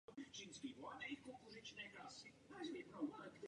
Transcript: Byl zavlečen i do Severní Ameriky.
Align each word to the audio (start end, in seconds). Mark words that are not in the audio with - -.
Byl 0.05 0.15
zavlečen 1.25 1.79
i 1.79 1.93
do 1.93 2.09
Severní 2.09 2.85
Ameriky. 2.93 3.39